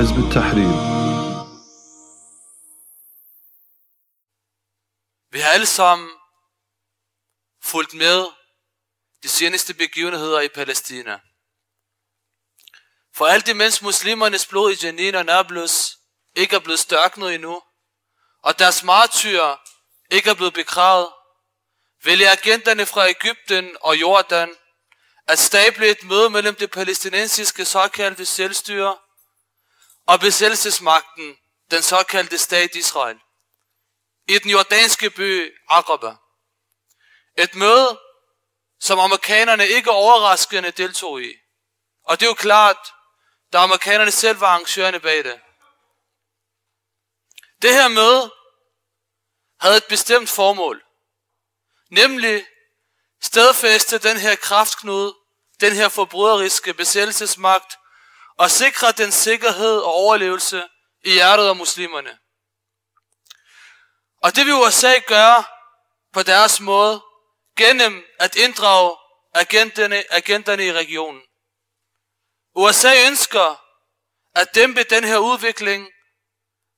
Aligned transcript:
حزب 0.00 0.16
التحرير 0.18 0.96
Vi 5.30 5.40
har 5.40 5.50
alle 5.50 5.66
sammen 5.66 6.10
fulgt 7.62 7.94
med 7.94 8.26
de 9.22 9.28
seneste 9.28 9.74
begivenheder 9.74 10.40
i 10.40 10.48
Palæstina. 10.48 11.20
For 13.16 13.26
alt 13.26 13.48
imens 13.48 13.82
muslimernes 13.82 14.46
blod 14.46 14.72
i 14.72 14.86
Jenin 14.86 15.14
og 15.14 15.24
Nablus 15.24 15.96
ikke 16.34 16.56
er 16.56 16.60
blevet 16.60 16.80
størknet 16.80 17.34
endnu, 17.34 17.62
og 18.42 18.58
deres 18.58 18.82
martyrer 18.82 19.56
ikke 20.10 20.30
er 20.30 20.34
blevet 20.34 20.54
begravet, 20.54 21.08
vælger 22.04 22.30
agenterne 22.30 22.86
fra 22.86 23.08
Ægypten 23.08 23.76
og 23.80 24.00
Jordan 24.00 24.50
at 25.28 25.38
stable 25.38 25.88
et 25.90 26.02
møde 26.02 26.30
mellem 26.30 26.54
det 26.54 26.70
palæstinensiske 26.70 27.64
såkaldte 27.64 28.26
selvstyre 28.26 28.98
og 30.07 30.19
besættelsesmagten, 30.19 31.37
den 31.71 31.81
såkaldte 31.81 32.37
stat 32.37 32.75
Israel, 32.75 33.19
i 34.27 34.39
den 34.39 34.51
jordanske 34.51 35.09
by 35.09 35.57
Aqaba. 35.69 36.15
Et 37.37 37.55
møde, 37.55 37.99
som 38.79 38.99
amerikanerne 38.99 39.67
ikke 39.67 39.91
overraskende 39.91 40.71
deltog 40.71 41.21
i. 41.21 41.33
Og 42.03 42.19
det 42.19 42.25
er 42.25 42.29
jo 42.29 42.33
klart, 42.33 42.93
da 43.53 43.57
amerikanerne 43.57 44.11
selv 44.11 44.41
var 44.41 44.47
arrangørerne 44.47 44.99
bag 44.99 45.23
det. 45.23 45.41
Det 47.61 47.73
her 47.73 47.87
møde 47.87 48.33
havde 49.59 49.77
et 49.77 49.85
bestemt 49.89 50.29
formål. 50.29 50.83
Nemlig 51.89 52.47
stedfæste 53.21 53.97
den 53.97 54.17
her 54.17 54.35
kraftknude, 54.35 55.15
den 55.59 55.73
her 55.73 55.89
forbryderiske 55.89 56.73
besættelsesmagt, 56.73 57.77
og 58.41 58.51
sikre 58.51 58.91
den 58.91 59.11
sikkerhed 59.11 59.77
og 59.77 59.93
overlevelse 59.93 60.67
i 61.05 61.11
hjertet 61.13 61.47
af 61.47 61.55
muslimerne. 61.55 62.19
Og 64.23 64.35
det 64.35 64.45
vil 64.45 64.53
USA 64.53 64.93
gøre 65.07 65.43
på 66.13 66.23
deres 66.23 66.59
måde, 66.59 67.03
gennem 67.57 68.03
at 68.19 68.35
inddrage 68.35 68.97
agenterne, 69.33 70.13
agenterne 70.13 70.65
i 70.65 70.73
regionen. 70.73 71.21
USA 72.55 73.07
ønsker 73.07 73.65
at 74.35 74.55
dæmpe 74.55 74.83
den 74.83 75.03
her 75.03 75.17
udvikling, 75.17 75.87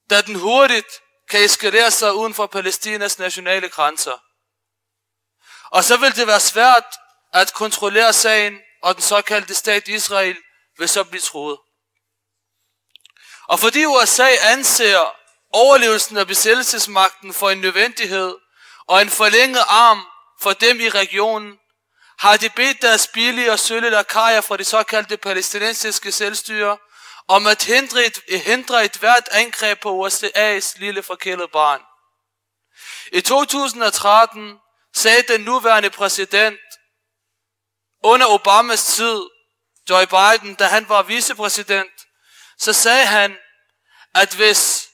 da 0.09 0.21
den 0.21 0.35
hurtigt 0.35 1.01
kan 1.29 1.43
eskalere 1.43 1.91
sig 1.91 2.13
uden 2.13 2.33
for 2.33 2.47
Palæstinas 2.47 3.19
nationale 3.19 3.69
grænser. 3.69 4.17
Og 5.71 5.83
så 5.83 5.97
vil 5.97 6.15
det 6.15 6.27
være 6.27 6.39
svært 6.39 6.95
at 7.33 7.53
kontrollere 7.53 8.13
sagen, 8.13 8.59
og 8.81 8.95
den 8.95 9.03
såkaldte 9.03 9.55
stat 9.55 9.87
Israel 9.87 10.37
vil 10.77 10.89
så 10.89 11.03
blive 11.03 11.21
troet. 11.21 11.59
Og 13.47 13.59
fordi 13.59 13.85
USA 13.85 14.29
anser 14.41 15.15
overlevelsen 15.53 16.17
af 16.17 16.27
besættelsesmagten 16.27 17.33
for 17.33 17.49
en 17.49 17.61
nødvendighed 17.61 18.35
og 18.87 19.01
en 19.01 19.09
forlænget 19.09 19.63
arm 19.69 20.05
for 20.41 20.53
dem 20.53 20.79
i 20.79 20.89
regionen, 20.89 21.59
har 22.19 22.37
de 22.37 22.49
bedt 22.49 22.81
deres 22.81 23.07
billige 23.07 23.51
og 23.51 23.59
sølle 23.59 23.89
lakajer 23.89 24.41
fra 24.41 24.57
det 24.57 24.67
såkaldte 24.67 25.17
palæstinensiske 25.17 26.11
selvstyre 26.11 26.77
om 27.27 27.47
at 27.47 27.63
hindre 27.63 28.05
et, 28.05 28.19
hindre 28.45 28.85
et 28.85 28.97
hvert 28.97 29.27
angreb 29.31 29.79
på 29.79 30.07
USA's 30.07 30.79
lille 30.79 31.03
forkælede 31.03 31.47
barn. 31.47 31.81
I 33.11 33.21
2013 33.21 34.59
sagde 34.95 35.23
den 35.27 35.41
nuværende 35.41 35.89
præsident 35.89 36.59
under 38.03 38.27
Obamas 38.27 38.85
tid, 38.85 39.21
Joe 39.89 40.07
Biden, 40.07 40.55
da 40.55 40.65
han 40.65 40.89
var 40.89 41.03
vicepræsident, 41.03 42.02
så 42.63 42.73
sagde 42.73 43.05
han, 43.05 43.37
at 44.15 44.33
hvis 44.35 44.89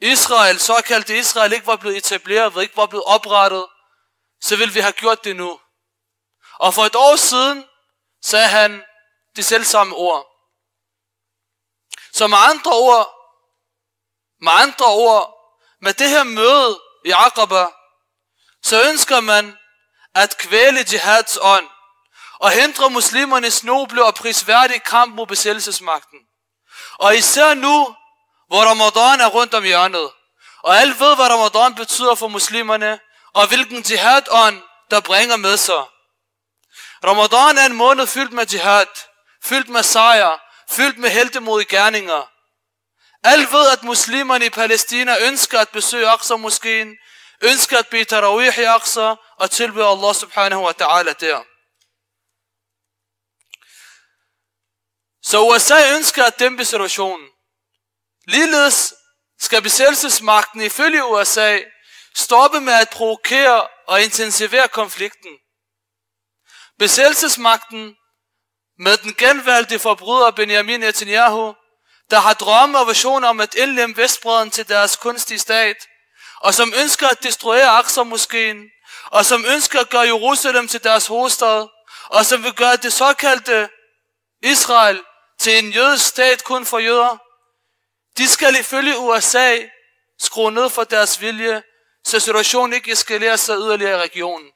Israel, 0.00 0.60
såkaldte 0.60 1.18
Israel, 1.18 1.52
ikke 1.52 1.66
var 1.66 1.76
blevet 1.76 1.96
etableret, 1.96 2.62
ikke 2.62 2.76
var 2.76 2.86
blevet 2.86 3.04
oprettet, 3.04 3.66
så 4.40 4.56
ville 4.56 4.74
vi 4.74 4.80
have 4.80 4.92
gjort 4.92 5.24
det 5.24 5.36
nu. 5.36 5.60
Og 6.58 6.74
for 6.74 6.84
et 6.84 6.94
år 6.94 7.16
siden 7.16 7.64
sagde 8.22 8.48
han 8.48 8.82
de 9.36 9.42
selv 9.42 9.64
samme 9.64 9.94
ord. 9.94 10.26
Så 12.12 12.26
med 12.26 12.38
andre 12.38 12.72
ord, 12.72 13.14
med 14.40 14.52
andre 14.54 14.86
ord, 14.86 15.34
med 15.80 15.94
det 15.94 16.08
her 16.08 16.24
møde 16.24 16.80
i 17.04 17.10
Aqaba, 17.10 17.66
så 18.62 18.88
ønsker 18.88 19.20
man 19.20 19.58
at 20.14 20.38
kvæle 20.38 20.84
jihads 20.92 21.38
ånd 21.42 21.68
og 22.38 22.50
hindre 22.50 22.90
muslimernes 22.90 23.64
noble 23.64 24.04
og 24.04 24.14
prisværdige 24.14 24.80
kamp 24.80 25.14
mod 25.14 25.26
besættelsesmagten. 25.26 26.18
Og 26.98 27.16
især 27.16 27.54
nu, 27.54 27.96
hvor 28.48 28.62
Ramadan 28.62 29.20
er 29.20 29.26
rundt 29.26 29.54
om 29.54 29.64
hjørnet, 29.64 30.10
og 30.62 30.76
alle 30.76 30.94
ved, 30.98 31.16
hvad 31.16 31.30
Ramadan 31.30 31.74
betyder 31.74 32.14
for 32.14 32.28
muslimerne, 32.28 33.00
og 33.34 33.46
hvilken 33.46 33.82
jihad-ånd, 33.82 34.62
der 34.90 35.00
bringer 35.00 35.36
med 35.36 35.56
sig. 35.56 35.84
Ramadan 37.04 37.58
er 37.58 37.66
en 37.66 37.72
måned 37.72 38.06
fyldt 38.06 38.32
med 38.32 38.46
jihad, 38.46 38.86
fyldt 39.44 39.68
med 39.68 39.82
sejr, 39.82 40.40
fyldt 40.70 40.98
med 40.98 41.10
heltemodige 41.10 41.68
gerninger. 41.68 42.28
Alle 43.24 43.46
ved, 43.52 43.70
at 43.70 43.82
muslimerne 43.82 44.46
i 44.46 44.50
Palæstina 44.50 45.16
ønsker 45.20 45.60
at 45.60 45.68
besøge 45.68 46.10
Aqsa-moskeen, 46.10 46.88
ønsker 47.42 47.78
at 47.78 47.88
bede 47.88 48.04
tarawih 48.04 48.58
i 48.58 48.62
Aqsa 48.62 49.14
og 49.38 49.50
tilbyde 49.50 49.86
Allah 49.86 50.14
subhanahu 50.14 50.64
wa 50.66 50.72
ta'ala 50.82 51.12
der. 51.20 51.53
Så 55.34 55.48
USA 55.48 55.94
ønsker 55.96 56.24
at 56.24 56.38
dæmpe 56.38 56.64
situationen. 56.64 57.26
Ligeledes 58.26 58.94
skal 59.40 59.62
besættelsesmagten 59.62 60.60
ifølge 60.60 61.04
USA 61.04 61.58
stoppe 62.16 62.60
med 62.60 62.72
at 62.72 62.90
provokere 62.90 63.66
og 63.86 64.02
intensivere 64.02 64.68
konflikten. 64.68 65.30
Besættelsesmagten 66.78 67.96
med 68.78 68.96
den 68.96 69.14
genvalgte 69.14 69.78
forbryder 69.78 70.30
Benjamin 70.30 70.80
Netanyahu, 70.80 71.54
der 72.10 72.18
har 72.18 72.34
drømme 72.34 72.78
og 72.78 72.88
visioner 72.88 73.28
om 73.28 73.40
at 73.40 73.54
indlemme 73.54 73.96
Vestbreden 73.96 74.50
til 74.50 74.68
deres 74.68 74.96
kunstige 74.96 75.38
stat, 75.38 75.76
og 76.40 76.54
som 76.54 76.72
ønsker 76.76 77.08
at 77.08 77.22
destruere 77.22 77.78
Aqsa-moskeen, 77.78 78.70
og 79.06 79.24
som 79.24 79.44
ønsker 79.44 79.80
at 79.80 79.90
gøre 79.90 80.06
Jerusalem 80.06 80.68
til 80.68 80.84
deres 80.84 81.06
hovedstad, 81.06 81.66
og 82.06 82.26
som 82.26 82.44
vil 82.44 82.54
gøre 82.54 82.76
det 82.76 82.92
såkaldte 82.92 83.68
Israel 84.42 85.02
til 85.44 85.58
en 85.58 85.70
jødisk 85.70 86.06
stat 86.06 86.44
kun 86.44 86.66
for 86.66 86.78
jøder, 86.78 87.16
de 88.18 88.28
skal 88.28 88.56
ifølge 88.56 88.98
USA 88.98 89.58
skrue 90.18 90.52
ned 90.52 90.70
for 90.70 90.84
deres 90.84 91.20
vilje, 91.20 91.62
så 92.04 92.20
situationen 92.20 92.72
ikke 92.72 92.92
eskalerer 92.92 93.36
sig 93.36 93.56
yderligere 93.56 93.98
i 93.98 94.02
regionen, 94.02 94.50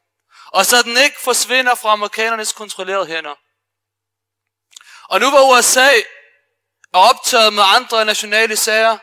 og 0.46 0.66
så 0.66 0.82
den 0.82 0.96
ikke 0.96 1.20
forsvinder 1.20 1.74
fra 1.74 1.92
amerikanernes 1.92 2.52
kontrollerede 2.52 3.06
hænder. 3.06 3.34
Og 5.08 5.20
nu 5.20 5.30
var 5.30 5.58
USA 5.58 5.90
optaget 6.92 7.52
med 7.52 7.62
andre 7.66 8.04
nationale 8.04 8.56
sager, 8.56 8.98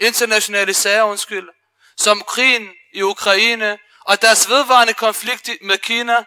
internationale 0.00 0.74
sager, 0.74 1.02
undskyld, 1.02 1.48
som 1.96 2.22
krigen 2.22 2.68
i 2.94 3.02
Ukraine 3.02 3.78
og 4.00 4.22
deres 4.22 4.48
vedvarende 4.48 4.94
konflikt 4.94 5.50
med 5.62 5.78
Kina, 5.78 6.24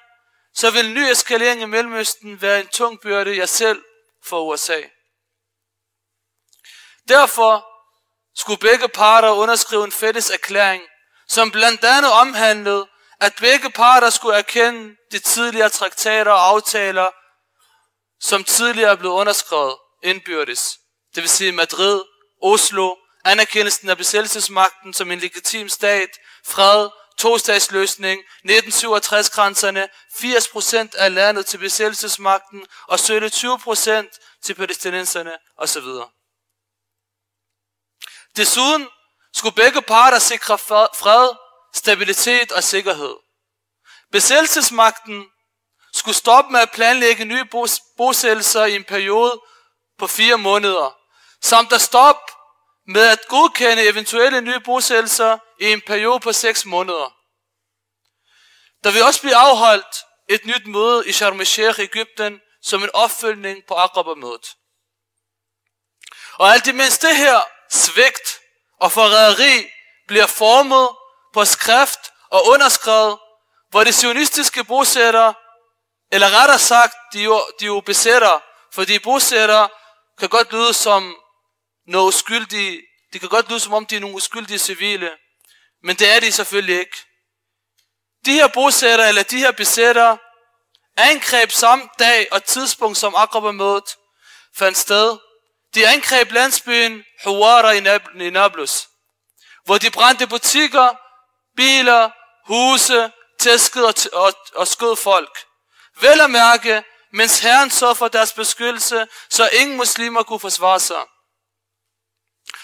så 0.53 0.71
vil 0.71 0.93
ny 0.93 1.11
eskalering 1.11 1.61
i 1.61 1.65
Mellemøsten 1.65 2.41
være 2.41 2.59
en 2.59 2.67
tung 2.67 3.01
byrde 3.01 3.37
jeg 3.37 3.49
selv 3.49 3.83
for 4.25 4.53
USA. 4.53 4.81
Derfor 7.07 7.65
skulle 8.35 8.59
begge 8.59 8.87
parter 8.87 9.29
underskrive 9.29 9.83
en 9.83 9.91
fælles 9.91 10.29
erklæring, 10.29 10.83
som 11.27 11.51
blandt 11.51 11.83
andet 11.83 12.11
omhandlede, 12.11 12.87
at 13.19 13.33
begge 13.39 13.69
parter 13.69 14.09
skulle 14.09 14.37
erkende 14.37 14.95
de 15.11 15.19
tidligere 15.19 15.69
traktater 15.69 16.31
og 16.31 16.47
aftaler, 16.47 17.09
som 18.19 18.43
tidligere 18.43 18.97
blev 18.97 19.11
underskrevet 19.11 19.75
indbyrdes. 20.03 20.77
Det 21.15 21.23
vil 21.23 21.29
sige 21.29 21.51
Madrid, 21.51 22.03
Oslo, 22.41 22.95
anerkendelsen 23.25 23.89
af 23.89 23.97
besættelsesmagten 23.97 24.93
som 24.93 25.11
en 25.11 25.19
legitim 25.19 25.69
stat, 25.69 26.09
fred, 26.45 26.89
tostatsløsning, 27.19 28.21
1967-grænserne, 28.49 29.89
80% 30.13 30.97
af 30.97 31.13
landet 31.13 31.45
til 31.45 31.57
besættelsesmagten 31.57 32.65
og 32.87 32.95
20% 32.95 34.39
til 34.43 34.55
palæstinenserne 34.55 35.31
osv. 35.57 35.83
Desuden 38.35 38.87
skulle 39.33 39.55
begge 39.55 39.81
parter 39.81 40.19
sikre 40.19 40.57
fred, 40.57 41.29
stabilitet 41.73 42.51
og 42.51 42.63
sikkerhed. 42.63 43.15
Besættelsesmagten 44.11 45.25
skulle 45.93 46.15
stoppe 46.15 46.51
med 46.51 46.59
at 46.59 46.71
planlægge 46.71 47.25
nye 47.25 47.45
bosættelser 47.97 48.65
i 48.65 48.75
en 48.75 48.83
periode 48.83 49.41
på 49.97 50.07
fire 50.07 50.37
måneder, 50.37 50.95
samt 51.41 51.73
at 51.73 51.81
stoppe 51.81 52.31
med 52.89 53.07
at 53.07 53.27
godkende 53.27 53.89
eventuelle 53.89 54.41
nye 54.41 54.59
bosættelser 54.59 55.37
i 55.59 55.71
en 55.71 55.81
periode 55.81 56.19
på 56.19 56.33
6 56.33 56.65
måneder. 56.65 57.15
Der 58.83 58.91
vil 58.91 59.03
også 59.03 59.21
blive 59.21 59.35
afholdt 59.35 59.95
et 60.29 60.45
nyt 60.45 60.67
møde 60.67 61.07
i 61.07 61.11
Sharm 61.11 61.41
el-Sheikh, 61.41 61.79
Ægypten, 61.79 62.41
som 62.63 62.83
en 62.83 62.89
opfølgning 62.93 63.63
på 63.67 63.73
Aqaba-mødet. 63.73 64.55
Og 66.33 66.53
alt 66.53 66.67
imens 66.67 66.97
det 66.97 67.15
her 67.15 67.41
svigt 67.71 68.39
og 68.79 68.91
forræderi 68.91 69.67
bliver 70.07 70.27
formet 70.27 70.89
på 71.33 71.45
skrift 71.45 71.99
og 72.29 72.47
underskrevet, 72.47 73.17
hvor 73.69 73.83
de 73.83 73.93
sionistiske 73.93 74.63
bosættere, 74.63 75.33
eller 76.11 76.41
rettere 76.41 76.59
sagt, 76.59 76.95
de 77.13 77.23
jo, 77.23 77.45
de 77.59 77.65
jo 77.65 77.79
besætter, 77.79 78.39
fordi 78.73 78.99
bosættere 78.99 79.69
kan 80.19 80.29
godt 80.29 80.51
lyde 80.51 80.73
som 80.73 81.18
noget 81.89 82.07
uskyldige, 82.07 82.81
det 83.13 83.21
kan 83.21 83.29
godt 83.29 83.49
lyde 83.49 83.59
som 83.59 83.73
om 83.73 83.85
de 83.85 83.95
er 83.95 83.99
nogle 83.99 84.15
uskyldige 84.15 84.59
civile, 84.59 85.11
men 85.83 85.95
det 85.95 86.09
er 86.15 86.19
de 86.19 86.31
selvfølgelig 86.31 86.79
ikke. 86.79 86.97
De 88.25 88.33
her 88.33 88.47
bosættere, 88.47 89.07
eller 89.07 89.23
de 89.23 89.37
her 89.37 89.51
besættere, 89.51 90.17
angreb 90.97 91.51
samme 91.51 91.89
dag 91.99 92.27
og 92.31 92.43
tidspunkt, 92.43 92.97
som 92.97 93.15
Aqaba-mødet 93.15 93.95
fandt 94.55 94.77
sted. 94.77 95.17
De 95.75 95.87
angreb 95.87 96.31
landsbyen 96.31 97.03
Huwara 97.23 97.71
i 97.71 98.29
Nablus, 98.29 98.87
hvor 99.65 99.77
de 99.77 99.91
brændte 99.91 100.27
butikker, 100.27 100.89
biler, 101.55 102.09
huse, 102.47 103.11
tæskede 103.39 103.87
og, 103.87 103.93
og, 104.13 104.33
og 104.55 104.67
skød 104.67 104.95
folk. 104.95 105.39
Vel 106.01 106.21
at 106.21 106.31
mærke, 106.31 106.83
mens 107.13 107.39
Herren 107.39 107.71
så 107.71 107.93
for 107.93 108.07
deres 108.07 108.33
beskyttelse, 108.33 109.07
så 109.29 109.49
ingen 109.53 109.77
muslimer 109.77 110.23
kunne 110.23 110.39
forsvare 110.39 110.79
sig. 110.79 111.01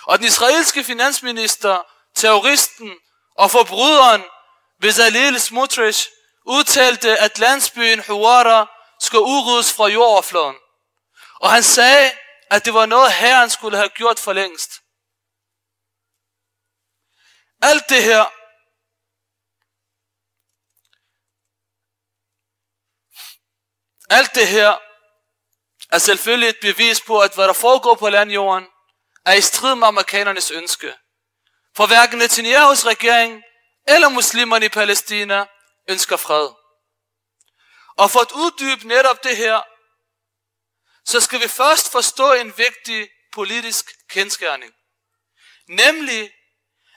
Og 0.05 0.17
den 0.17 0.27
israelske 0.27 0.83
finansminister, 0.83 1.83
terroristen 2.15 2.95
og 3.37 3.51
forbryderen 3.51 4.23
Bezalel 4.81 5.39
Smotrich 5.39 6.09
udtalte, 6.45 7.17
at 7.17 7.39
landsbyen 7.39 8.03
Huwara 8.07 8.67
skulle 8.99 9.23
udryddes 9.23 9.73
fra 9.73 9.87
jordoverfladen. 9.87 10.55
Og 11.41 11.51
han 11.51 11.63
sagde, 11.63 12.11
at 12.51 12.65
det 12.65 12.73
var 12.73 12.85
noget, 12.85 13.13
herren 13.13 13.49
skulle 13.49 13.77
have 13.77 13.89
gjort 13.89 14.19
for 14.19 14.33
længst. 14.33 14.71
Alt 17.61 17.89
det 17.89 18.03
her 18.03 18.25
Alt 24.09 24.35
det 24.35 24.47
her 24.47 24.77
er 25.91 25.97
selvfølgelig 25.97 26.49
et 26.49 26.59
bevis 26.61 27.01
på, 27.01 27.19
at 27.19 27.35
hvad 27.35 27.47
der 27.47 27.53
foregår 27.53 27.95
på 27.95 28.09
landjorden, 28.09 28.67
er 29.25 29.33
i 29.33 29.42
strid 29.42 29.75
med 29.75 29.88
amerikanernes 29.88 30.51
ønske. 30.51 30.95
For 31.75 31.88
hverken 31.88 32.22
Netanyahu's 32.22 32.86
regering 32.86 33.44
eller 33.88 34.10
muslimerne 34.10 34.66
i 34.66 34.69
Palæstina 34.69 35.45
ønsker 35.89 36.18
fred. 36.18 36.50
Og 37.98 38.12
for 38.12 38.19
at 38.19 38.31
uddybe 38.31 38.88
netop 38.88 39.24
det 39.24 39.38
her, 39.38 39.62
så 41.06 41.19
skal 41.19 41.39
vi 41.39 41.48
først 41.48 41.92
forstå 41.92 42.33
en 42.33 42.57
vigtig 42.57 43.10
politisk 43.33 43.86
kendskærning. 44.10 44.74
Nemlig, 45.69 46.31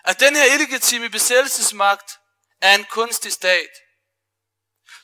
at 0.05 0.21
den 0.21 0.37
her 0.37 0.45
illegitime 0.45 1.09
besættelsesmagt 1.11 2.19
er 2.61 2.75
en 2.75 2.85
kunstig 2.85 3.33
stat, 3.33 3.71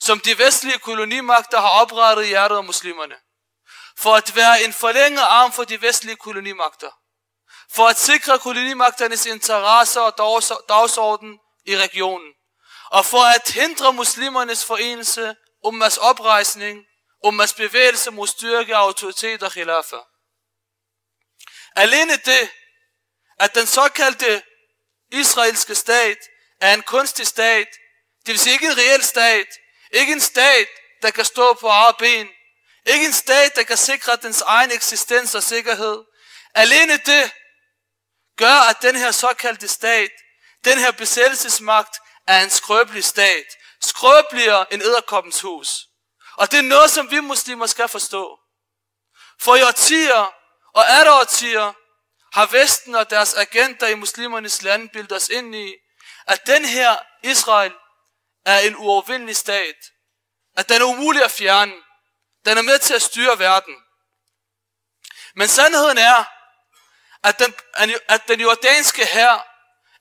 som 0.00 0.20
de 0.20 0.38
vestlige 0.38 0.78
kolonimagter 0.78 1.60
har 1.60 1.68
oprettet 1.68 2.24
i 2.24 2.28
hjertet 2.28 2.56
af 2.56 2.64
muslimerne, 2.64 3.16
for 3.98 4.14
at 4.14 4.36
være 4.36 4.62
en 4.62 4.72
forlænget 4.72 5.22
arm 5.22 5.52
for 5.52 5.64
de 5.64 5.82
vestlige 5.82 6.16
kolonimagter, 6.16 6.90
for 7.74 7.88
at 7.88 7.98
sikre 7.98 8.38
kolonimagternes 8.38 9.26
interesser 9.26 10.00
og 10.00 10.18
dagsorden 10.68 11.38
i 11.66 11.76
regionen, 11.76 12.32
og 12.90 13.04
for 13.04 13.24
at 13.36 13.48
hindre 13.48 13.92
muslimernes 13.92 14.64
forenelse, 14.64 15.36
ummas 15.64 15.96
oprejsning, 15.96 16.84
ummas 17.24 17.54
bevægelse 17.54 18.10
mod 18.10 18.26
styrke, 18.26 18.76
autoritet 18.76 19.42
og 19.42 19.52
khilafa. 19.52 19.96
Alene 21.76 22.16
det, 22.16 22.50
at 23.38 23.54
den 23.54 23.66
såkaldte 23.66 24.42
israelske 25.12 25.74
stat 25.74 26.18
er 26.60 26.74
en 26.74 26.82
kunstig 26.82 27.26
stat, 27.26 27.68
det 28.26 28.32
vil 28.32 28.38
sige 28.38 28.52
ikke 28.52 28.66
en 28.66 28.78
reel 28.78 29.02
stat, 29.02 29.46
ikke 29.90 30.12
en 30.12 30.20
stat, 30.20 30.68
der 31.02 31.10
kan 31.10 31.24
stå 31.24 31.54
på 31.54 31.68
eget 31.68 31.96
ben, 31.96 32.28
ikke 32.86 33.06
en 33.06 33.12
stat, 33.12 33.56
der 33.56 33.62
kan 33.62 33.76
sikre 33.76 34.16
dens 34.16 34.40
egen 34.40 34.70
eksistens 34.70 35.34
og 35.34 35.42
sikkerhed. 35.42 36.04
Alene 36.54 36.96
det 36.96 37.32
gør, 38.36 38.70
at 38.70 38.82
den 38.82 38.96
her 38.96 39.10
såkaldte 39.10 39.68
stat 39.68 40.10
den 40.64 40.78
her 40.78 40.92
besættelsesmagt 40.92 41.96
er 42.26 42.42
en 42.42 42.50
skrøbelig 42.50 43.04
stat. 43.04 43.46
Skrøbeligere 43.80 44.72
end 44.72 44.82
æderkoppens 44.82 45.40
hus. 45.40 45.86
Og 46.36 46.50
det 46.50 46.58
er 46.58 46.62
noget, 46.62 46.90
som 46.90 47.10
vi 47.10 47.20
muslimer 47.20 47.66
skal 47.66 47.88
forstå. 47.88 48.38
For 49.40 49.56
i 49.56 49.62
årtier 49.62 50.34
og 50.74 50.84
er 50.88 51.10
årtier 51.20 51.72
har 52.32 52.46
Vesten 52.46 52.94
og 52.94 53.10
deres 53.10 53.34
agenter 53.34 53.86
i 53.86 53.94
muslimernes 53.94 54.62
lande 54.62 54.88
bildet 54.88 55.12
os 55.12 55.28
ind 55.28 55.54
i, 55.54 55.74
at 56.26 56.46
den 56.46 56.64
her 56.64 56.96
Israel 57.22 57.72
er 58.44 58.58
en 58.58 58.76
uovervindelig 58.76 59.36
stat. 59.36 59.76
At 60.56 60.68
den 60.68 60.82
er 60.82 60.86
umulig 60.86 61.24
at 61.24 61.30
fjerne. 61.30 61.74
Den 62.44 62.58
er 62.58 62.62
med 62.62 62.78
til 62.78 62.94
at 62.94 63.02
styre 63.02 63.38
verden. 63.38 63.74
Men 65.36 65.48
sandheden 65.48 65.98
er, 65.98 66.24
at 67.24 67.38
den, 67.38 67.54
at 68.08 68.28
den 68.28 68.40
jordanske 68.40 69.04
her 69.06 69.44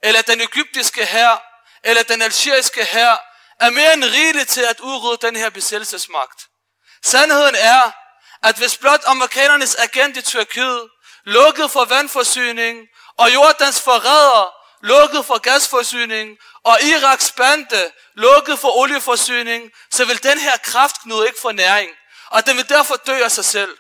eller 0.04 0.22
den 0.22 0.42
egyptiske 0.42 1.06
her, 1.06 1.42
eller 1.84 2.04
den 2.04 2.22
algeriske 2.22 2.86
her, 2.86 3.18
er 3.60 3.70
mere 3.70 3.94
end 3.94 4.04
rigeligt 4.04 4.50
til 4.50 4.62
at 4.62 4.80
udrydde 4.80 5.28
den 5.28 5.36
her 5.36 5.50
besættelsesmagt. 5.50 6.48
Sandheden 7.04 7.56
er, 7.56 7.92
at 8.44 8.58
hvis 8.58 8.78
blot 8.78 9.02
amerikanernes 9.06 9.76
agent 9.76 10.18
i 10.18 10.22
Tyrkiet 10.22 10.90
lukkede 11.26 11.70
for 11.70 11.86
vandforsyning, 11.86 12.88
og 13.18 13.34
Jordans 13.34 13.82
forræder 13.82 14.54
lukkede 14.82 15.24
for 15.24 15.38
gasforsyning, 15.38 16.38
og 16.64 16.78
Iraks 16.82 17.32
bande 17.32 17.92
lukkede 18.16 18.58
for 18.58 18.78
olieforsyning, 18.78 19.72
så 19.92 20.06
vil 20.06 20.24
den 20.24 20.40
her 20.40 20.58
kraftknude 20.58 21.28
ikke 21.28 21.40
få 21.42 21.52
næring, 21.52 21.90
og 22.30 22.46
den 22.46 22.58
vil 22.58 22.70
derfor 22.70 22.96
dø 22.96 23.24
af 23.24 23.32
sig 23.32 23.46
selv. 23.46 23.78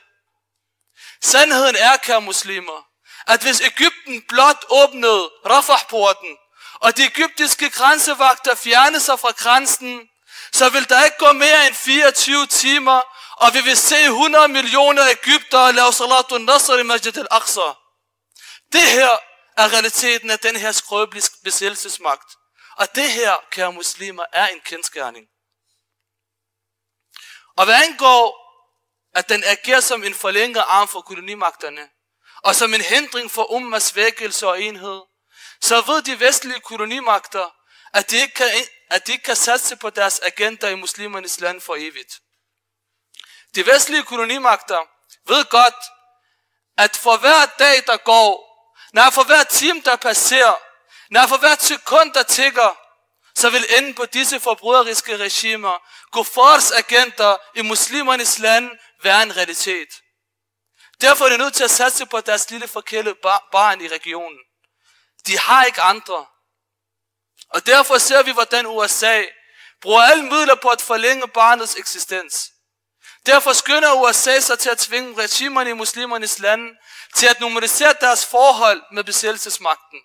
Sandheden 1.21 1.75
er, 1.75 1.97
kære 1.97 2.21
muslimer, 2.21 2.92
at 3.27 3.41
hvis 3.41 3.61
Ægypten 3.61 4.21
blot 4.21 4.65
åbnede 4.69 5.29
Rafah-porten, 5.45 6.37
og 6.79 6.97
de 6.97 7.05
egyptiske 7.05 7.69
grænsevagter 7.69 8.55
fjernede 8.55 9.01
sig 9.01 9.19
fra 9.19 9.31
grænsen, 9.31 10.09
så 10.51 10.69
vil 10.69 10.89
der 10.89 11.03
ikke 11.03 11.17
gå 11.17 11.31
mere 11.31 11.67
end 11.67 11.75
24 11.75 12.45
timer, 12.47 13.01
og 13.37 13.53
vi 13.53 13.61
vil 13.61 13.77
se 13.77 13.95
100 13.95 14.47
millioner 14.47 15.03
Ægypter 15.09 15.71
lave 15.71 15.93
salatu 15.93 16.37
nasr 16.37 16.73
i 16.73 16.83
Masjid 16.83 17.17
al-Aqsa. 17.17 17.73
Det 18.73 18.81
her 18.81 19.17
er 19.57 19.73
realiteten 19.73 20.29
af 20.29 20.39
den 20.39 20.55
her 20.55 20.71
skrøbelige 20.71 21.29
besættelsesmagt. 21.43 22.35
Og 22.77 22.95
det 22.95 23.11
her, 23.11 23.35
kære 23.51 23.73
muslimer, 23.73 24.23
er 24.33 24.47
en 24.47 24.59
kendskærning. 24.65 25.25
Og 27.57 27.65
hvad 27.65 27.83
angår, 27.83 28.43
at 29.15 29.29
den 29.29 29.43
agerer 29.43 29.79
som 29.79 30.03
en 30.03 30.13
forlænget 30.13 30.63
arm 30.67 30.87
for 30.87 31.01
kolonimagterne, 31.01 31.89
og 32.43 32.55
som 32.55 32.73
en 32.73 32.81
hindring 32.81 33.31
for 33.31 33.51
ummas 33.51 33.95
vækkelse 33.95 34.47
og 34.47 34.61
enhed, 34.61 35.01
så 35.61 35.81
ved 35.81 36.01
de 36.01 36.19
vestlige 36.19 36.59
kolonimagter, 36.59 37.55
at 37.93 38.11
de, 38.11 38.17
ikke 38.17 38.33
kan, 38.33 38.49
at 38.89 39.07
de 39.07 39.11
ikke 39.11 39.23
kan 39.23 39.35
satse 39.35 39.75
på 39.75 39.89
deres 39.89 40.19
agenter 40.19 40.67
i 40.67 40.75
muslimernes 40.75 41.39
land 41.39 41.61
for 41.61 41.75
evigt. 41.75 42.19
De 43.55 43.65
vestlige 43.65 44.03
kolonimagter 44.03 44.79
ved 45.27 45.45
godt, 45.45 45.75
at 46.77 46.95
for 46.95 47.17
hver 47.17 47.45
dag, 47.59 47.83
der 47.87 47.97
går, 47.97 48.53
når 48.93 49.09
for 49.09 49.23
hver 49.23 49.43
time, 49.43 49.81
der 49.85 49.95
passerer, 49.95 50.55
når 51.09 51.27
for 51.27 51.37
hver 51.37 51.55
sekund, 51.59 52.13
der 52.13 52.23
tigger, 52.23 52.77
så 53.35 53.49
vil 53.49 53.65
enden 53.77 53.95
på 53.95 54.05
disse 54.05 54.39
forbryderiske 54.39 55.17
regimer, 55.17 55.87
kuffars 56.11 56.71
agenter 56.71 57.37
i 57.55 57.61
muslimernes 57.61 58.39
land, 58.39 58.71
være 59.03 59.23
en 59.23 59.37
realitet. 59.37 60.02
Derfor 61.03 61.25
er 61.25 61.29
de 61.29 61.37
nødt 61.37 61.53
til 61.53 61.63
at 61.63 61.71
satse 61.71 62.05
på 62.05 62.21
deres 62.21 62.49
lille 62.49 62.67
forkælede 62.67 63.15
barn 63.51 63.81
i 63.81 63.87
regionen. 63.87 64.39
De 65.27 65.37
har 65.37 65.63
ikke 65.63 65.81
andre. 65.81 66.25
Og 67.49 67.65
derfor 67.65 67.97
ser 67.97 68.23
vi, 68.23 68.31
hvordan 68.31 68.65
USA 68.65 69.23
bruger 69.81 70.01
alle 70.01 70.23
midler 70.23 70.55
på 70.55 70.69
at 70.69 70.81
forlænge 70.81 71.27
barnets 71.27 71.75
eksistens. 71.75 72.51
Derfor 73.25 73.53
skynder 73.53 74.01
USA 74.01 74.39
sig 74.39 74.59
til 74.59 74.69
at 74.69 74.77
tvinge 74.77 75.23
regimerne 75.23 75.69
i 75.69 75.73
muslimernes 75.73 76.39
lande 76.39 76.73
til 77.15 77.27
at 77.27 77.39
normalisere 77.39 77.93
deres 78.01 78.25
forhold 78.25 78.81
med 78.91 79.03
besættelsesmagten 79.03 79.99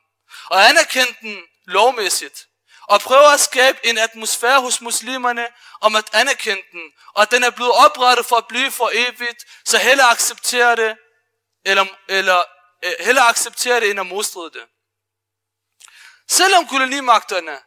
og 0.51 0.69
anerkende 0.69 1.15
den 1.21 1.43
lovmæssigt 1.67 2.47
og 2.89 3.01
prøver 3.01 3.29
at 3.29 3.41
skabe 3.41 3.79
en 3.85 3.99
atmosfære 3.99 4.61
hos 4.61 4.81
muslimerne 4.81 5.49
om 5.81 5.97
at 5.97 6.05
anerkende 6.13 6.63
den, 6.73 6.93
og 7.15 7.23
at 7.23 7.31
den 7.31 7.45
er 7.45 7.51
blevet 7.51 7.73
oprettet 7.73 8.27
for 8.27 8.37
at 8.37 8.47
blive 8.49 8.71
for 8.71 8.91
evigt, 8.93 9.45
så 9.65 9.79
heller 9.79 10.05
acceptere 10.05 10.77
det, 10.77 10.97
eller, 11.65 11.85
eller 12.09 12.39
øh, 12.85 12.93
heller 13.01 13.23
acceptere 13.23 13.81
det, 13.81 13.91
end 13.91 14.01
at 14.01 14.07
modstride 14.07 14.51
det. 14.51 14.67
Selvom 16.29 16.69
kolonimagterne 16.69 17.59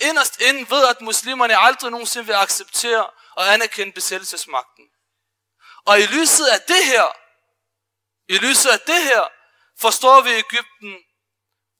inderst 0.00 0.40
inden 0.40 0.70
ved, 0.70 0.88
at 0.88 1.00
muslimerne 1.00 1.56
aldrig 1.56 1.90
nogensinde 1.90 2.26
vil 2.26 2.32
acceptere 2.32 3.06
og 3.36 3.52
anerkende 3.52 3.92
besættelsesmagten. 3.92 4.84
Og 5.84 6.00
i 6.00 6.06
lyset 6.06 6.46
af 6.46 6.60
det 6.60 6.84
her, 6.84 7.04
I 8.28 8.36
lyset 8.38 8.70
af 8.70 8.80
det 8.80 9.02
her, 9.02 9.22
forstår 9.80 10.20
vi 10.20 10.30
Ægypten, 10.30 10.96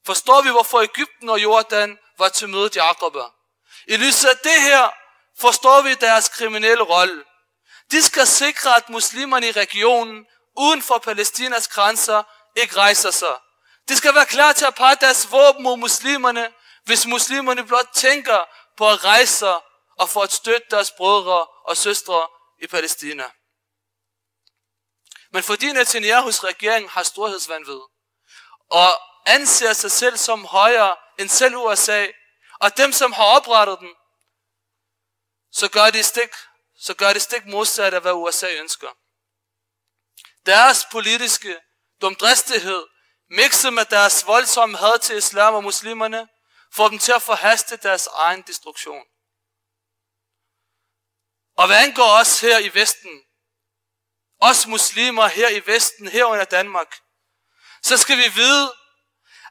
forstår 0.05 0.41
vi, 0.41 0.49
hvorfor 0.49 0.81
Ægypten 0.81 1.29
og 1.29 1.43
Jordan 1.43 1.97
var 2.17 2.29
til 2.29 2.49
mødet 2.49 2.75
i 2.75 2.79
I 3.87 3.97
lyset 3.97 4.29
af 4.29 4.37
det 4.37 4.61
her, 4.61 4.89
forstår 5.39 5.81
vi 5.81 5.93
deres 5.93 6.29
kriminelle 6.29 6.83
rolle. 6.83 7.23
De 7.91 8.01
skal 8.03 8.27
sikre, 8.27 8.75
at 8.75 8.89
muslimerne 8.89 9.47
i 9.47 9.51
regionen, 9.51 10.25
uden 10.57 10.81
for 10.81 10.97
Palæstinas 10.97 11.67
grænser, 11.67 12.23
ikke 12.55 12.75
rejser 12.75 13.11
sig. 13.11 13.35
De 13.89 13.97
skal 13.97 14.15
være 14.15 14.25
klar 14.25 14.53
til 14.53 14.65
at 14.65 14.75
pege 14.75 14.95
deres 15.01 15.31
våben 15.31 15.63
mod 15.63 15.77
muslimerne, 15.77 16.53
hvis 16.83 17.05
muslimerne 17.05 17.65
blot 17.65 17.89
tænker 17.93 18.45
på 18.77 18.89
at 18.89 19.05
rejse 19.05 19.33
sig 19.33 19.55
og 19.99 20.09
for 20.09 20.21
at 20.21 20.31
støtte 20.31 20.67
deres 20.71 20.91
brødre 20.91 21.47
og 21.65 21.77
søstre 21.77 22.27
i 22.61 22.67
Palæstina. 22.67 23.31
Men 25.31 25.43
fordi 25.43 25.71
Netanyahu's 25.71 26.43
regering 26.43 26.89
har 26.89 27.03
storhedsvandvid, 27.03 27.81
og 28.71 28.89
anser 29.25 29.73
sig 29.73 29.91
selv 29.91 30.17
som 30.17 30.45
højere 30.45 30.95
end 31.19 31.29
selv 31.29 31.55
USA, 31.55 32.07
og 32.59 32.77
dem, 32.77 32.91
som 32.91 33.11
har 33.13 33.23
oprettet 33.23 33.79
den, 33.79 33.95
så 35.51 35.69
gør 35.69 35.89
de 35.89 36.03
stik, 36.03 36.29
så 36.77 36.93
gør 36.93 37.13
de 37.13 37.19
stik 37.19 37.45
modsat 37.45 37.93
af, 37.93 38.01
hvad 38.01 38.13
USA 38.13 38.47
ønsker. 38.51 38.89
Deres 40.45 40.85
politiske 40.91 41.57
dumdristighed, 42.01 42.83
mixet 43.29 43.73
med 43.73 43.85
deres 43.85 44.27
voldsomme 44.27 44.77
had 44.77 44.99
til 44.99 45.17
islam 45.17 45.53
og 45.53 45.63
muslimerne, 45.63 46.27
får 46.73 46.87
dem 46.87 46.99
til 46.99 47.11
at 47.11 47.21
forhaste 47.21 47.77
deres 47.77 48.07
egen 48.07 48.41
destruktion. 48.41 49.03
Og 51.57 51.67
hvad 51.67 51.83
angår 51.83 52.19
os 52.19 52.41
her 52.41 52.59
i 52.59 52.73
Vesten, 52.73 53.23
os 54.41 54.67
muslimer 54.67 55.27
her 55.27 55.49
i 55.49 55.65
Vesten, 55.65 56.07
her 56.07 56.25
under 56.25 56.45
Danmark, 56.45 56.95
så 57.83 57.97
skal 57.97 58.17
vi 58.17 58.27
vide, 58.35 58.73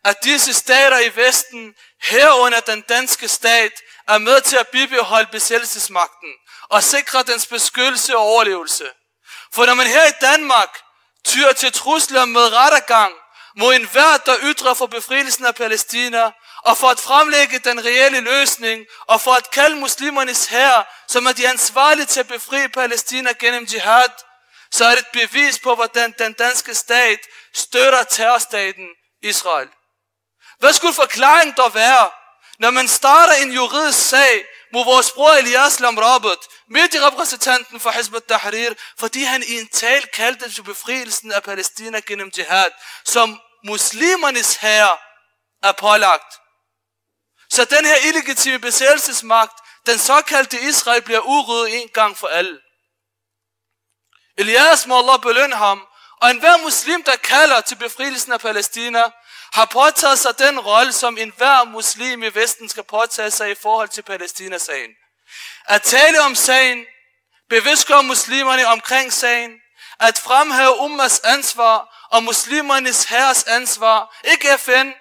at 0.05 0.25
disse 0.25 0.55
stater 0.55 0.99
i 0.99 1.17
Vesten, 1.17 1.75
herunder 2.03 2.61
den 2.61 2.81
danske 2.81 3.29
stat, 3.29 3.73
er 4.09 4.19
med 4.19 4.41
til 4.41 4.57
at 4.57 4.69
bibeholde 4.69 5.29
besættelsesmagten 5.33 6.33
og 6.69 6.83
sikre 6.83 7.23
dens 7.23 7.47
beskyttelse 7.47 8.17
og 8.17 8.23
overlevelse. 8.23 8.91
For 9.55 9.67
når 9.67 9.75
man 9.75 9.87
her 9.87 10.07
i 10.07 10.13
Danmark 10.21 10.79
tyr 11.25 11.53
til 11.53 11.73
trusler 11.73 12.25
med 12.25 12.53
rettergang 12.53 13.15
mod 13.57 13.75
enhver, 13.75 14.17
der 14.27 14.37
ytrer 14.43 14.75
for 14.75 14.87
befrielsen 14.87 15.47
af 15.47 15.55
Palæstina, 15.55 16.33
og 16.65 16.77
for 16.77 16.89
at 16.89 17.01
fremlægge 17.01 17.59
den 17.59 17.85
reelle 17.85 18.21
løsning, 18.21 18.87
og 19.07 19.21
for 19.21 19.33
at 19.33 19.51
kalde 19.51 19.77
muslimernes 19.77 20.47
her, 20.47 20.83
som 21.09 21.27
er 21.27 21.33
de 21.33 21.49
ansvarlige 21.49 22.07
til 22.07 22.21
at 22.21 22.29
befri 22.29 22.69
Palæstina 22.69 23.33
gennem 23.33 23.65
jihad, 23.73 24.09
så 24.71 24.85
er 24.85 24.91
det 24.91 24.99
et 24.99 25.29
bevis 25.29 25.59
på, 25.59 25.75
hvordan 25.75 26.15
den 26.19 26.33
danske 26.33 26.75
stat 26.75 27.19
støtter 27.55 28.03
terrorstaten 28.03 28.89
Israel. 29.23 29.69
Hvad 30.59 30.73
skulle 30.73 30.95
forklaringen 30.95 31.55
dog 31.57 31.75
være, 31.75 32.11
når 32.59 32.71
man 32.71 32.89
starter 32.89 33.33
en 33.33 33.53
juridisk 33.53 34.09
sag 34.09 34.45
mod 34.73 34.85
vores 34.85 35.13
bror 35.13 35.33
Elias 35.33 35.81
Lamrabet, 35.81 36.39
repræsentanten 36.71 37.81
for 37.81 37.91
Hizb 37.91 38.15
tahrir 38.29 38.75
fordi 38.99 39.23
han 39.23 39.43
i 39.43 39.59
en 39.59 39.69
tal 39.69 40.07
kaldte 40.07 40.51
til 40.51 40.63
befrielsen 40.63 41.33
af 41.33 41.43
Palæstina 41.43 42.01
gennem 42.01 42.31
jihad, 42.39 42.71
som 43.05 43.41
muslimernes 43.65 44.57
herre 44.57 44.97
er 45.63 45.73
pålagt. 45.73 46.35
Så 47.51 47.65
den 47.65 47.85
her 47.85 47.97
illegitime 47.97 48.59
besættelsesmagt, 48.59 49.61
den 49.87 49.99
såkaldte 49.99 50.61
Israel, 50.61 51.03
bliver 51.03 51.21
uryddet 51.21 51.83
en 51.83 51.89
gang 51.89 52.17
for 52.17 52.27
alle. 52.27 52.61
Elias 54.39 54.87
må 54.87 54.99
Allah 54.99 55.21
belønne 55.21 55.57
ham, 55.57 55.87
og 56.21 56.31
enhver 56.31 56.57
muslim, 56.57 57.03
der 57.03 57.17
kalder 57.17 57.61
til 57.61 57.77
befrielsen 57.77 58.33
af 58.33 58.41
Palæstina, 58.41 59.03
har 59.55 59.65
påtaget 59.65 60.19
sig 60.19 60.39
den 60.39 60.61
rolle, 60.61 60.93
som 60.93 61.19
enhver 61.19 61.65
muslim 61.65 62.23
i 62.23 62.29
Vesten 62.29 62.69
skal 62.69 62.85
påtage 62.85 63.31
sig 63.31 63.51
i 63.51 63.55
forhold 63.55 63.89
til 63.89 64.03
Palæstinasagen. 64.03 64.91
At 65.67 65.83
tale 65.83 66.21
om 66.21 66.35
sagen, 66.35 66.87
bevidstgøre 67.49 68.03
muslimerne 68.03 68.67
omkring 68.67 69.13
sagen, 69.13 69.61
at 70.01 70.19
fremhæve 70.19 70.79
ummas 70.79 71.21
ansvar 71.21 72.07
og 72.11 72.23
muslimernes 72.23 73.05
herres 73.05 73.45
ansvar, 73.45 74.17
ikke 74.25 74.59
FN, 74.59 74.93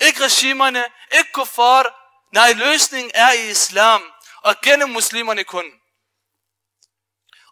ikke 0.00 0.24
regimerne, 0.24 0.84
ikke 1.12 1.32
kuffar, 1.32 1.94
nej, 2.32 2.52
løsningen 2.52 3.10
er 3.14 3.32
i 3.32 3.50
islam 3.50 4.02
og 4.42 4.54
gennem 4.62 4.90
muslimerne 4.90 5.44
kun. 5.44 5.64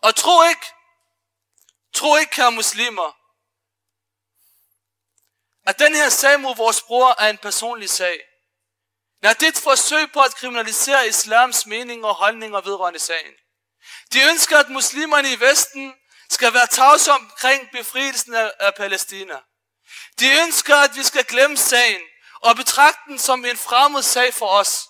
Og 0.03 0.17
tro 0.17 0.43
ikke, 0.43 0.67
tro 1.95 2.17
ikke, 2.17 2.31
kære 2.31 2.53
muslimer, 2.53 3.22
at 5.67 5.79
den 5.79 5.95
her 5.95 6.09
sag 6.09 6.41
mod 6.41 6.57
vores 6.57 6.83
bror 6.83 7.15
er 7.19 7.31
en 7.31 7.39
personlig 7.39 7.91
sag. 7.91 8.21
Nej, 9.23 9.33
det 9.33 9.43
er 9.43 9.49
et 9.49 9.59
forsøg 9.59 10.13
på 10.13 10.21
at 10.21 10.35
kriminalisere 10.35 11.09
islams 11.09 11.67
mening 11.67 12.05
og 12.05 12.15
holdninger 12.15 12.61
vedrørende 12.61 12.99
sagen. 12.99 13.33
De 14.13 14.23
ønsker, 14.31 14.59
at 14.59 14.69
muslimerne 14.69 15.33
i 15.33 15.41
Vesten 15.41 15.95
skal 16.31 16.55
være 16.55 16.67
tavse 16.67 17.13
omkring 17.13 17.69
befrielsen 17.73 18.35
af, 18.35 18.53
af 18.61 18.75
Palæstina. 18.75 19.39
De 20.19 20.41
ønsker, 20.43 20.77
at 20.77 20.97
vi 20.97 21.03
skal 21.03 21.25
glemme 21.25 21.57
sagen 21.57 22.01
og 22.43 22.57
betragte 22.57 23.01
den 23.09 23.19
som 23.19 23.45
en 23.45 23.57
fremmed 23.57 24.03
sag 24.03 24.35
for 24.35 24.49
os. 24.49 24.85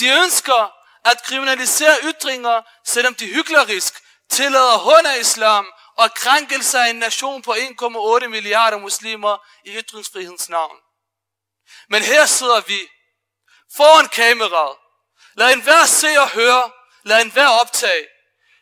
De 0.00 0.08
ønsker 0.08 0.72
at 1.04 1.22
kriminalisere 1.22 1.96
ytringer, 2.02 2.62
selvom 2.86 3.14
de 3.14 3.26
hyklerisk 3.26 3.94
tillader 4.30 4.78
hånd 4.78 5.06
af 5.06 5.18
islam 5.20 5.72
og 6.02 6.14
krænkelse 6.14 6.78
af 6.78 6.90
en 6.90 6.96
nation 6.96 7.42
på 7.42 7.52
1,8 7.54 8.26
milliarder 8.26 8.78
muslimer 8.78 9.46
i 9.64 9.70
ytringsfrihedens 9.70 10.48
navn. 10.48 10.76
Men 11.88 12.02
her 12.02 12.26
sidder 12.26 12.60
vi 12.60 12.78
foran 13.76 14.08
kameraet. 14.08 14.76
Lad 15.34 15.52
enhver 15.52 15.84
se 15.86 16.20
og 16.20 16.28
høre. 16.28 16.70
Lad 17.02 17.20
enhver 17.22 17.48
optage. 17.48 18.06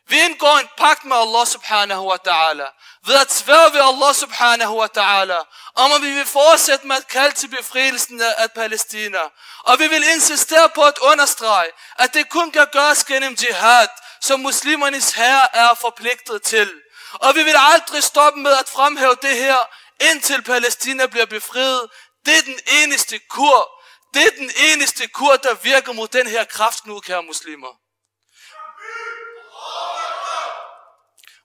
Vi 0.09 0.21
indgår 0.21 0.59
en 0.59 0.69
pagt 0.77 1.05
med 1.05 1.17
Allah 1.17 1.47
subhanahu 1.47 2.11
wa 2.11 2.17
ta'ala. 2.29 2.67
Ved 3.07 3.17
at 3.21 3.33
svære 3.33 3.73
ved 3.73 3.81
Allah 3.81 4.15
subhanahu 4.15 4.81
wa 4.81 4.89
ta'ala. 4.99 5.39
Om 5.75 5.93
at 5.93 6.03
vi 6.03 6.11
vil 6.11 6.27
fortsætte 6.27 6.87
med 6.87 6.97
at 6.97 7.09
kalde 7.09 7.35
til 7.35 7.49
befrielsen 7.49 8.21
af 8.21 8.53
Palæstina. 8.53 9.19
Og 9.63 9.79
vi 9.79 9.87
vil 9.89 10.05
insistere 10.15 10.69
på 10.69 10.83
at 10.83 10.99
understrege, 10.99 11.71
at 11.99 12.15
det 12.15 12.29
kun 12.29 12.51
kan 12.51 12.67
gøres 12.73 13.05
gennem 13.05 13.37
jihad, 13.43 13.89
som 14.21 14.41
muslimernes 14.41 15.13
herre 15.13 15.57
er 15.57 15.75
forpligtet 15.75 16.43
til. 16.43 16.71
Og 17.13 17.35
vi 17.35 17.43
vil 17.43 17.55
aldrig 17.57 18.03
stoppe 18.03 18.41
med 18.41 18.53
at 18.53 18.69
fremhæve 18.69 19.17
det 19.23 19.37
her, 19.37 19.57
indtil 20.01 20.43
Palæstina 20.43 21.07
bliver 21.07 21.27
befriet. 21.27 21.91
Det 22.27 22.39
er 22.39 22.43
den 22.43 22.61
eneste 22.67 23.19
kur. 23.19 23.71
Det 24.15 24.23
er 24.23 24.31
den 24.31 24.51
eneste 24.57 25.09
kur, 25.09 25.37
der 25.37 25.55
virker 25.55 25.93
mod 25.93 26.09
den 26.09 26.27
her 26.27 26.45
kraft 26.45 26.87
nu, 26.87 27.01
kære 27.01 27.23
muslimer. 27.23 27.73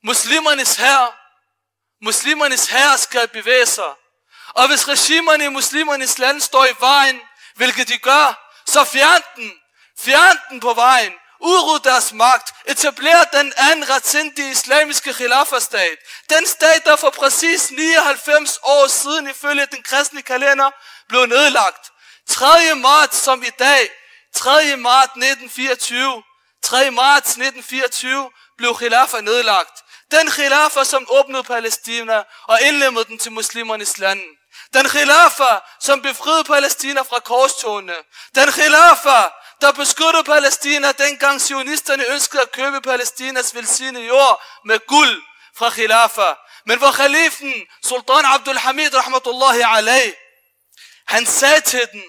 Muslimernes 0.03 0.75
herre, 0.75 1.11
muslimernes 2.01 2.67
herre 2.67 2.97
skal 2.97 3.27
bevæge 3.27 3.65
sig. 3.65 3.93
Og 4.49 4.67
hvis 4.67 4.87
regimerne 4.87 5.45
i 5.45 5.49
muslimernes 5.49 6.17
land 6.17 6.41
står 6.41 6.65
i 6.65 6.75
vejen, 6.79 7.21
hvilket 7.55 7.87
de 7.87 7.97
gør, 7.97 8.51
så 8.65 8.83
fjern 8.83 9.21
den. 9.35 9.51
Fjern 9.99 10.37
den 10.49 10.59
på 10.59 10.73
vejen 10.73 11.13
udrydde 11.43 11.89
deres 11.89 12.13
magt, 12.13 12.53
etablere 12.65 13.25
den 13.33 13.53
anden 13.57 13.89
retsindige 13.89 14.51
islamiske 14.51 15.13
khilafah-stat. 15.13 15.97
Den 16.29 16.47
stat, 16.47 16.85
der 16.85 16.95
for 16.95 17.09
præcis 17.09 17.71
99 17.71 18.59
år 18.63 18.87
siden 18.87 19.29
ifølge 19.29 19.65
den 19.65 19.83
kristne 19.83 20.21
kalender 20.21 20.71
blev 21.09 21.25
nedlagt. 21.25 21.91
3. 22.29 22.75
marts 22.75 23.17
som 23.17 23.43
i 23.43 23.49
dag, 23.59 23.89
3. 24.35 24.75
marts 24.75 25.11
1924, 25.11 26.23
3. 26.63 26.91
marts 26.91 27.29
1924 27.29 28.29
blev 28.57 28.75
khilafah 28.75 29.21
nedlagt. 29.21 29.83
Den 30.11 30.31
khilafah, 30.31 30.85
som 30.85 31.07
åbnede 31.09 31.43
Palæstina 31.43 32.23
og 32.47 32.61
indlemmede 32.61 33.05
den 33.05 33.19
til 33.19 33.31
muslimernes 33.31 33.97
land. 33.97 34.21
Den 34.73 34.89
khilafah, 34.89 35.61
som 35.79 36.01
befriede 36.01 36.43
Palæstina 36.43 37.01
fra 37.01 37.19
korstogene. 37.19 37.95
Den 38.35 38.51
khilafah, 38.51 39.25
der 39.63 39.71
beskyttede 39.71 40.23
Palæstina, 40.23 40.91
dengang 40.91 41.41
sionisterne 41.41 42.05
ønskede 42.05 42.41
at 42.41 42.51
købe 42.51 42.81
Palæstinas 42.81 43.55
velsignede 43.55 44.05
jord 44.05 44.43
med 44.65 44.79
guld 44.87 45.23
fra 45.57 45.69
khilafa. 45.69 46.33
Men 46.65 46.77
hvor 46.77 46.91
khalifen, 46.91 47.53
Sultan 47.83 48.25
Abdul 48.25 48.57
Hamid, 48.57 48.95
rahmatullahi 48.95 49.61
alayh, 49.77 50.13
han 51.07 51.25
sagde 51.25 51.61
til 51.61 51.87
den, 51.91 52.03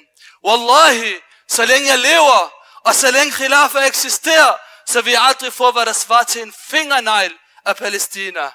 Wallahi, 0.45 1.15
så 1.49 1.65
længe 1.65 1.89
jeg 1.89 1.99
lever, 1.99 2.53
og 2.85 2.95
så 2.95 3.11
længe 3.11 3.33
khilafa 3.33 3.79
eksisterer, 3.79 4.55
så 4.87 5.01
vil 5.01 5.13
jeg 5.13 5.23
aldrig 5.23 5.53
få, 5.53 5.71
hvad 5.71 5.87
der 5.87 5.93
svarer 5.93 6.25
til 6.25 6.43
en 6.43 6.55
fingernegl 6.69 7.33
af 7.65 7.77
Palæstina. 7.77 8.51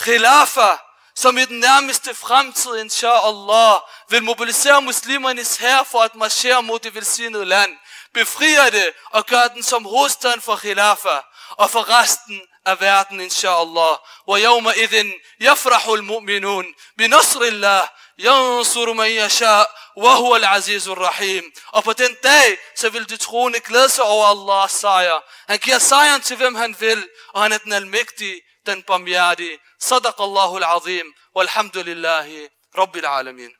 Khilafah, 0.00 0.78
som 1.15 1.37
i 1.37 1.45
den 1.45 1.59
nærmeste 1.59 2.15
fremtid, 2.15 2.79
inshallah, 2.79 3.75
vil 4.09 4.23
mobilisere 4.23 4.81
muslimernes 4.81 5.57
her 5.57 5.83
for 5.83 5.99
at 5.99 6.15
marchere 6.15 6.63
mod 6.63 6.79
det 6.79 6.95
velsignede 6.95 7.45
land 7.45 7.77
befrier 8.13 8.69
det 8.69 8.89
og 9.11 9.25
gør 9.25 9.47
den 9.47 9.63
som 9.63 9.85
hovedstaden 9.85 10.41
for 10.41 10.55
Khilafah 10.55 11.21
og 11.49 11.69
for 11.69 12.01
resten 12.01 12.41
af 12.65 12.81
verden, 12.81 13.21
inshallah. 13.21 13.97
ويومئذ 14.27 15.11
يفرح 15.39 15.87
المؤمنون 15.87 16.75
بنصر 16.97 17.41
الله 17.41 17.89
ينصر 18.17 18.93
من 18.93 19.05
يشاء 19.05 19.71
وهو 19.95 20.35
العزيز 20.35 20.87
الرحيم. 20.87 21.53
Og 21.67 21.83
på 21.83 21.93
den 21.93 22.17
dag, 22.23 22.57
så 22.75 22.89
vil 22.89 23.09
de 23.09 23.17
troende 23.17 23.59
glæde 23.59 23.89
sig 23.89 24.03
over 24.03 24.25
Allahs 24.25 24.71
sejr. 24.71 25.23
Han 25.47 25.59
giver 25.59 25.79
sejren 25.79 26.21
til 26.21 26.37
hvem 26.37 26.55
han 26.55 26.75
vil, 26.79 27.07
og 27.33 27.41
han 27.41 27.51
er 27.51 27.57
den 27.57 27.73
almægtige, 27.73 28.41
den 28.65 28.83
barmhjertige. 28.83 29.59
صدق 29.78 30.22
الله 30.22 30.56
العظيم 30.56 31.14
والحمد 31.34 31.78
لله 31.78 32.50
رب 32.76 32.96
العالمين. 32.96 33.55